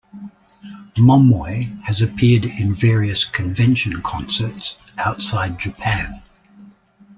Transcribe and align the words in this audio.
Momoi 0.95 1.79
has 1.83 2.01
appeared 2.01 2.43
in 2.45 2.73
various 2.73 3.23
convention 3.23 4.01
concerts 4.01 4.75
outside 4.97 5.59
Japan. 5.59 6.23